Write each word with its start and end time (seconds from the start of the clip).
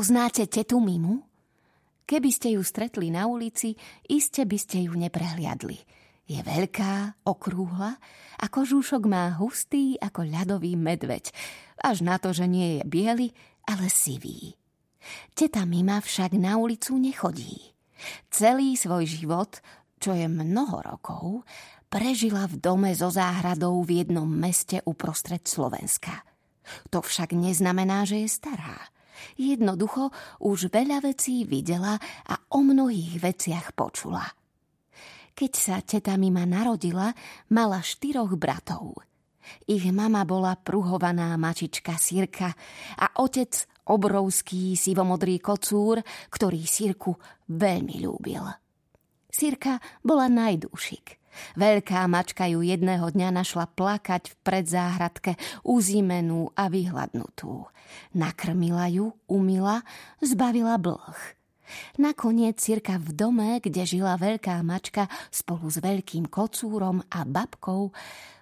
Poznáte 0.00 0.48
tetu 0.48 0.80
Mimu? 0.80 1.20
Keby 2.08 2.32
ste 2.32 2.56
ju 2.56 2.64
stretli 2.64 3.12
na 3.12 3.28
ulici, 3.28 3.76
iste 4.08 4.48
by 4.48 4.56
ste 4.56 4.88
ju 4.88 4.96
neprehliadli. 4.96 5.76
Je 6.24 6.40
veľká, 6.40 7.20
okrúhla 7.28 8.00
a 8.40 8.44
kožúšok 8.48 9.04
má 9.04 9.28
hustý 9.36 10.00
ako 10.00 10.24
ľadový 10.24 10.72
medveď, 10.72 11.28
až 11.84 12.00
na 12.00 12.16
to, 12.16 12.32
že 12.32 12.48
nie 12.48 12.80
je 12.80 12.82
biely, 12.88 13.28
ale 13.68 13.92
sivý. 13.92 14.56
Teta 15.36 15.68
Mima 15.68 16.00
však 16.00 16.32
na 16.32 16.56
ulicu 16.56 16.96
nechodí. 16.96 17.76
Celý 18.32 18.80
svoj 18.80 19.04
život, 19.04 19.60
čo 20.00 20.16
je 20.16 20.32
mnoho 20.32 20.80
rokov, 20.80 21.44
prežila 21.92 22.48
v 22.48 22.56
dome 22.56 22.96
so 22.96 23.12
záhradou 23.12 23.84
v 23.84 24.00
jednom 24.00 24.24
meste 24.24 24.80
uprostred 24.88 25.44
Slovenska. 25.44 26.24
To 26.88 27.04
však 27.04 27.36
neznamená, 27.36 28.08
že 28.08 28.24
je 28.24 28.32
stará. 28.32 28.80
Jednoducho 29.36 30.10
už 30.40 30.72
veľa 30.72 31.04
vecí 31.04 31.44
videla 31.44 31.96
a 32.26 32.34
o 32.56 32.60
mnohých 32.64 33.20
veciach 33.20 33.76
počula. 33.76 34.24
Keď 35.36 35.52
sa 35.56 35.76
teta 35.80 36.16
Mima 36.20 36.44
narodila, 36.44 37.12
mala 37.54 37.80
štyroch 37.80 38.34
bratov. 38.36 39.00
Ich 39.66 39.82
mama 39.90 40.22
bola 40.28 40.54
pruhovaná 40.54 41.34
mačička 41.40 41.96
Sirka 41.96 42.52
a 43.00 43.06
otec 43.18 43.66
obrovský 43.90 44.78
sivomodrý 44.78 45.42
kocúr, 45.42 46.00
ktorý 46.30 46.60
Sirku 46.62 47.16
veľmi 47.50 47.96
ľúbil. 48.04 48.44
Sirka 49.30 49.78
bola 50.02 50.26
najdúšik. 50.26 51.19
Veľká 51.54 52.06
mačka 52.10 52.46
ju 52.50 52.62
jedného 52.62 53.06
dňa 53.10 53.34
našla 53.42 53.70
plakať 53.72 54.30
v 54.30 54.34
predzáhradke, 54.42 55.32
uzimenú 55.62 56.50
a 56.54 56.66
vyhladnutú. 56.66 57.66
Nakrmila 58.14 58.90
ju, 58.90 59.14
umila, 59.26 59.82
zbavila 60.22 60.78
blh. 60.78 61.18
Nakoniec 62.02 62.58
cirka 62.58 62.98
v 62.98 63.14
dome, 63.14 63.62
kde 63.62 63.86
žila 63.86 64.18
veľká 64.18 64.58
mačka 64.66 65.06
spolu 65.30 65.70
s 65.70 65.78
veľkým 65.78 66.26
kocúrom 66.26 67.02
a 67.10 67.22
babkou, 67.22 67.94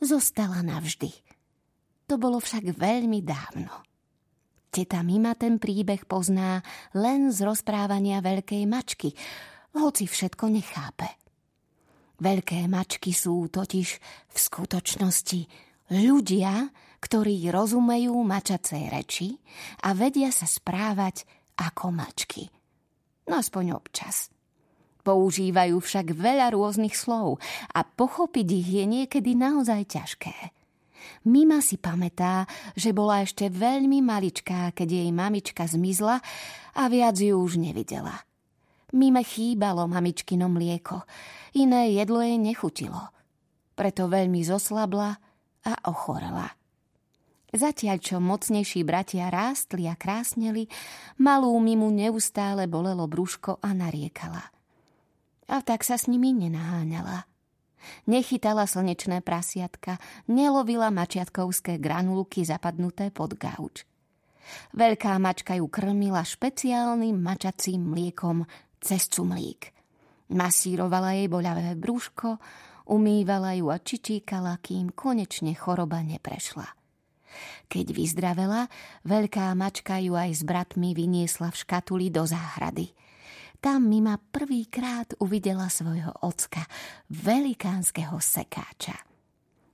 zostala 0.00 0.64
navždy. 0.64 1.12
To 2.08 2.16
bolo 2.16 2.40
však 2.40 2.74
veľmi 2.74 3.20
dávno. 3.20 3.70
Teta 4.70 5.02
Mima 5.02 5.34
ten 5.34 5.58
príbeh 5.58 6.06
pozná 6.06 6.62
len 6.94 7.34
z 7.34 7.42
rozprávania 7.42 8.22
veľkej 8.22 8.62
mačky, 8.70 9.10
hoci 9.74 10.06
všetko 10.06 10.46
nechápe. 10.50 11.20
Veľké 12.20 12.68
mačky 12.68 13.16
sú 13.16 13.48
totiž 13.48 13.88
v 14.28 14.36
skutočnosti 14.36 15.40
ľudia, 15.88 16.68
ktorí 17.00 17.48
rozumejú 17.48 18.12
mačacej 18.12 18.82
reči 18.92 19.28
a 19.88 19.96
vedia 19.96 20.28
sa 20.28 20.44
správať 20.44 21.24
ako 21.56 21.88
mačky. 21.88 22.52
No 23.24 23.40
aspoň 23.40 23.72
občas. 23.72 24.28
Používajú 25.00 25.80
však 25.80 26.12
veľa 26.12 26.52
rôznych 26.52 26.92
slov 26.92 27.40
a 27.72 27.80
pochopiť 27.88 28.46
ich 28.52 28.68
je 28.68 28.84
niekedy 28.84 29.32
naozaj 29.32 29.88
ťažké. 29.88 30.36
Mima 31.24 31.64
si 31.64 31.80
pamätá, 31.80 32.44
že 32.76 32.92
bola 32.92 33.24
ešte 33.24 33.48
veľmi 33.48 34.04
maličká, 34.04 34.76
keď 34.76 34.88
jej 35.00 35.08
mamička 35.08 35.64
zmizla 35.64 36.20
a 36.76 36.82
viac 36.92 37.16
ju 37.16 37.32
už 37.32 37.56
nevidela– 37.56 38.20
Mime 38.90 39.22
chýbalo 39.22 39.86
mamičkino 39.86 40.50
mlieko, 40.50 41.06
iné 41.54 41.94
jedlo 41.94 42.18
jej 42.22 42.38
nechutilo. 42.38 43.14
Preto 43.78 44.10
veľmi 44.10 44.42
zoslabla 44.42 45.10
a 45.66 45.72
ochorela. 45.86 46.50
Zatiaľ, 47.50 47.98
čo 47.98 48.22
mocnejší 48.22 48.86
bratia 48.86 49.26
rástli 49.26 49.90
a 49.90 49.98
krásneli, 49.98 50.70
malú 51.18 51.50
Mimu 51.58 51.90
neustále 51.90 52.70
bolelo 52.70 53.10
brúško 53.10 53.58
a 53.58 53.74
nariekala. 53.74 54.54
A 55.50 55.58
tak 55.66 55.82
sa 55.82 55.98
s 55.98 56.06
nimi 56.06 56.30
nenaháňala. 56.30 57.26
Nechytala 58.06 58.70
slnečné 58.70 59.18
prasiatka, 59.24 59.98
nelovila 60.30 60.94
mačiatkovské 60.94 61.82
granulky 61.82 62.46
zapadnuté 62.46 63.10
pod 63.10 63.34
gauč. 63.34 63.82
Veľká 64.70 65.18
mačka 65.18 65.58
ju 65.58 65.66
krmila 65.66 66.22
špeciálnym 66.22 67.18
mačacím 67.18 67.82
mliekom 67.82 68.46
cez 68.80 69.06
cumlík. 69.06 69.70
Masírovala 70.30 71.14
jej 71.14 71.28
boľavé 71.28 71.76
brúško, 71.76 72.40
umývala 72.90 73.54
ju 73.58 73.70
a 73.70 73.78
čičíkala, 73.78 74.58
kým 74.58 74.90
konečne 74.94 75.54
choroba 75.54 76.02
neprešla. 76.02 76.66
Keď 77.70 77.86
vyzdravela, 77.94 78.66
veľká 79.06 79.54
mačka 79.54 80.02
ju 80.02 80.18
aj 80.18 80.30
s 80.34 80.42
bratmi 80.42 80.98
vyniesla 80.98 81.54
v 81.54 81.60
škatuli 81.62 82.10
do 82.10 82.26
záhrady. 82.26 82.90
Tam 83.60 83.86
Mima 83.86 84.16
prvýkrát 84.18 85.14
uvidela 85.20 85.68
svojho 85.68 86.10
ocka, 86.24 86.64
velikánskeho 87.12 88.16
sekáča. 88.18 88.96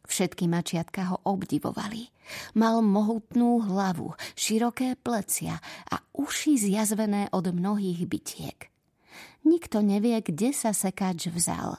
Všetky 0.07 0.47
mačiatka 0.51 1.15
ho 1.15 1.17
obdivovali. 1.27 2.11
Mal 2.59 2.83
mohutnú 2.83 3.63
hlavu, 3.63 4.15
široké 4.35 4.99
plecia 4.99 5.59
a 5.91 5.97
uši 6.15 6.59
zjazvené 6.59 7.31
od 7.31 7.51
mnohých 7.51 8.07
bytiek. 8.07 8.76
Nikto 9.47 9.79
nevie, 9.85 10.19
kde 10.19 10.51
sa 10.51 10.75
sekáč 10.75 11.31
vzal. 11.31 11.79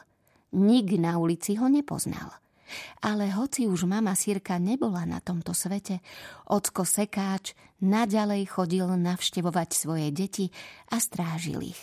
Nik 0.56 0.96
na 0.96 1.20
ulici 1.20 1.60
ho 1.60 1.68
nepoznal. 1.68 2.32
Ale 3.00 3.32
hoci 3.32 3.68
už 3.68 3.88
mama 3.88 4.16
Sirka 4.16 4.60
nebola 4.60 5.08
na 5.08 5.24
tomto 5.24 5.56
svete, 5.56 6.04
ocko 6.52 6.84
Sekáč 6.84 7.56
naďalej 7.80 8.44
chodil 8.52 8.88
navštevovať 8.88 9.70
svoje 9.72 10.08
deti 10.12 10.46
a 10.92 11.00
strážil 11.00 11.64
ich. 11.64 11.82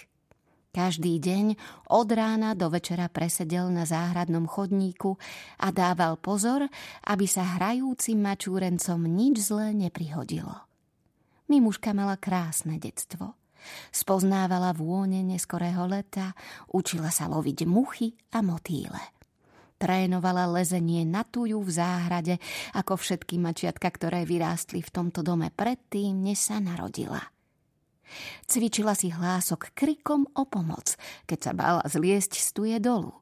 Každý 0.74 1.22
deň 1.22 1.54
od 1.86 2.08
rána 2.10 2.58
do 2.58 2.66
večera 2.66 3.06
presedel 3.06 3.70
na 3.70 3.86
záhradnom 3.86 4.50
chodníku 4.50 5.14
a 5.62 5.70
dával 5.70 6.18
pozor, 6.18 6.66
aby 7.06 7.30
sa 7.30 7.46
hrajúcim 7.46 8.18
mačúrencom 8.18 9.06
nič 9.06 9.38
zlé 9.38 9.70
neprihodilo. 9.70 10.66
Mimuška 11.46 11.94
mala 11.94 12.18
krásne 12.18 12.82
detstvo– 12.82 13.38
Spoznávala 13.90 14.72
vône 14.76 15.22
neskorého 15.24 15.88
leta, 15.88 16.32
učila 16.70 17.08
sa 17.08 17.30
loviť 17.30 17.58
muchy 17.64 18.14
a 18.34 18.44
motýle. 18.44 19.00
Trénovala 19.74 20.46
lezenie 20.48 21.02
na 21.02 21.26
tuju 21.26 21.60
v 21.60 21.70
záhrade, 21.70 22.34
ako 22.78 22.94
všetky 22.94 23.42
mačiatka, 23.42 23.90
ktoré 23.90 24.22
vyrástli 24.22 24.80
v 24.80 24.88
tomto 24.88 25.20
dome 25.26 25.50
predtým, 25.50 26.24
než 26.24 26.46
sa 26.46 26.62
narodila. 26.62 27.20
Cvičila 28.46 28.94
si 28.94 29.10
hlások 29.10 29.74
krikom 29.74 30.30
o 30.38 30.46
pomoc, 30.46 30.94
keď 31.26 31.38
sa 31.40 31.52
bála 31.52 31.82
zliesť 31.84 32.38
z 32.38 32.48
tuje 32.54 32.76
dolu. 32.78 33.12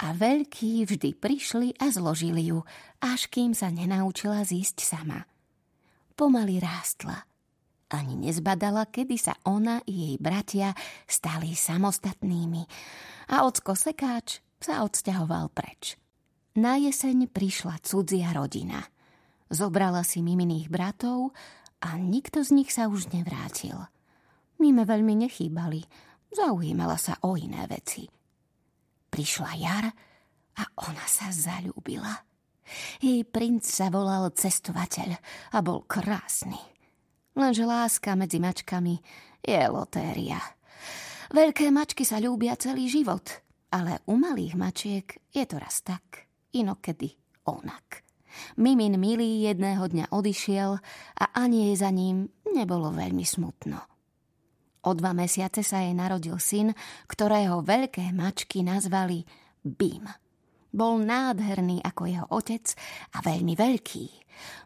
A 0.00 0.16
veľkí 0.16 0.88
vždy 0.88 1.12
prišli 1.12 1.76
a 1.76 1.92
zložili 1.92 2.48
ju, 2.48 2.64
až 3.04 3.28
kým 3.28 3.52
sa 3.52 3.68
nenaučila 3.68 4.40
zísť 4.48 4.80
sama. 4.80 5.28
Pomaly 6.16 6.56
rástla– 6.56 7.22
ani 7.90 8.14
nezbadala, 8.16 8.86
kedy 8.86 9.18
sa 9.18 9.34
ona 9.44 9.82
i 9.84 10.14
jej 10.14 10.16
bratia 10.22 10.70
stali 11.10 11.52
samostatnými 11.58 12.62
a 13.34 13.42
ocko 13.46 13.74
Sekáč 13.74 14.38
sa 14.62 14.86
odsťahoval 14.86 15.50
preč. 15.50 15.98
Na 16.58 16.78
jeseň 16.78 17.30
prišla 17.30 17.82
cudzia 17.82 18.34
rodina. 18.34 18.82
Zobrala 19.50 20.02
si 20.06 20.22
Miminých 20.22 20.70
bratov 20.70 21.34
a 21.82 21.98
nikto 21.98 22.42
z 22.42 22.50
nich 22.54 22.70
sa 22.70 22.86
už 22.86 23.10
nevrátil. 23.10 23.78
Mime 24.60 24.84
veľmi 24.84 25.26
nechýbali, 25.26 25.80
zaujímala 26.30 26.98
sa 27.00 27.18
o 27.26 27.34
iné 27.34 27.64
veci. 27.66 28.06
Prišla 29.10 29.50
jar 29.58 29.86
a 30.58 30.62
ona 30.86 31.06
sa 31.08 31.32
zalúbila. 31.32 32.12
Jej 33.02 33.26
princ 33.26 33.66
sa 33.66 33.90
volal 33.90 34.30
cestovateľ 34.30 35.10
a 35.54 35.58
bol 35.64 35.82
krásny. 35.88 36.58
Lenže 37.38 37.64
láska 37.66 38.18
medzi 38.18 38.42
mačkami 38.42 38.98
je 39.40 39.60
lotéria. 39.70 40.40
Veľké 41.30 41.70
mačky 41.70 42.02
sa 42.02 42.18
ľúbia 42.18 42.58
celý 42.58 42.90
život, 42.90 43.22
ale 43.70 44.02
u 44.10 44.18
malých 44.18 44.58
mačiek 44.58 45.06
je 45.30 45.44
to 45.46 45.62
raz 45.62 45.86
tak, 45.86 46.26
inokedy 46.50 47.14
onak. 47.46 48.02
Mimin 48.58 48.98
milý 48.98 49.46
jedného 49.46 49.86
dňa 49.86 50.10
odišiel 50.10 50.78
a 51.18 51.24
ani 51.34 51.70
jej 51.70 51.76
za 51.78 51.90
ním 51.90 52.30
nebolo 52.50 52.90
veľmi 52.94 53.22
smutno. 53.26 53.78
O 54.80 54.90
dva 54.96 55.12
mesiace 55.12 55.60
sa 55.60 55.84
jej 55.84 55.92
narodil 55.92 56.40
syn, 56.40 56.72
ktorého 57.04 57.60
veľké 57.60 58.10
mačky 58.16 58.64
nazvali 58.64 59.22
Bim. 59.60 60.08
Bol 60.70 61.02
nádherný 61.02 61.82
ako 61.82 62.02
jeho 62.06 62.26
otec 62.30 62.64
a 63.14 63.22
veľmi 63.22 63.58
veľký. 63.58 64.06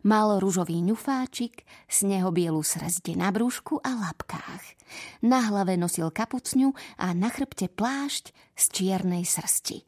Mal 0.06 0.39
ružový 0.39 0.79
ňufáčik, 0.85 1.67
snehobielu 1.91 2.61
srezde 2.62 3.19
na 3.19 3.35
brúšku 3.35 3.83
a 3.83 3.91
labkách. 3.97 4.65
Na 5.27 5.51
hlave 5.51 5.75
nosil 5.75 6.15
kapucňu 6.15 6.71
a 7.01 7.11
na 7.17 7.33
chrbte 7.33 7.67
plášť 7.73 8.31
z 8.55 8.65
čiernej 8.71 9.25
srsti. 9.27 9.83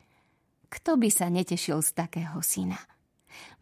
Kto 0.67 0.99
by 0.99 1.09
sa 1.13 1.31
netešil 1.31 1.79
z 1.85 1.91
takého 1.95 2.43
syna? 2.43 2.81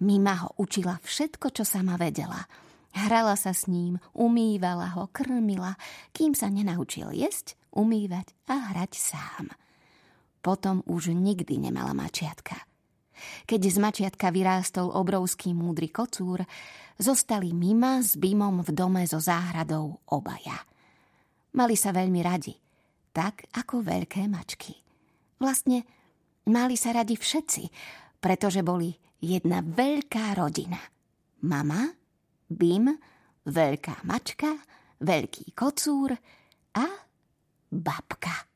Mima 0.01 0.47
ho 0.47 0.57
učila 0.57 0.97
všetko, 1.03 1.53
čo 1.53 1.65
sama 1.67 1.99
vedela. 2.01 2.47
Hrala 2.95 3.35
sa 3.35 3.51
s 3.51 3.67
ním, 3.67 3.99
umývala 4.15 4.95
ho, 4.95 5.11
krmila, 5.11 5.75
kým 6.15 6.31
sa 6.33 6.47
nenaučil 6.47 7.11
jesť, 7.11 7.59
umývať 7.75 8.31
a 8.47 8.71
hrať 8.71 8.93
sám. 8.95 9.51
Potom 10.45 10.85
už 10.85 11.17
nikdy 11.17 11.57
nemala 11.57 11.97
mačiatka. 11.97 12.61
Keď 13.49 13.61
z 13.65 13.79
mačiatka 13.81 14.29
vyrástol 14.29 14.93
obrovský 14.93 15.57
múdry 15.57 15.89
kocúr, 15.89 16.45
zostali 17.01 17.57
Mima 17.57 18.05
s 18.05 18.21
Bimom 18.21 18.61
v 18.61 18.71
dome 18.77 19.09
so 19.09 19.17
záhradou 19.17 20.05
obaja. 20.13 20.61
Mali 21.57 21.81
sa 21.81 21.97
veľmi 21.97 22.21
radi, 22.21 22.53
tak 23.17 23.49
ako 23.57 23.81
veľké 23.81 24.29
mačky. 24.29 24.77
Vlastne 25.41 25.87
mali 26.51 26.77
sa 26.77 26.93
radi 26.93 27.17
všetci, 27.17 27.63
pretože 28.21 28.61
boli 28.61 28.93
jedna 29.25 29.65
veľká 29.65 30.37
rodina. 30.37 30.79
Mama, 31.49 31.89
Bim, 32.53 32.93
veľká 33.49 34.05
mačka, 34.05 34.61
veľký 35.01 35.57
kocúr 35.57 36.13
a 36.77 36.87
babka. 37.73 38.54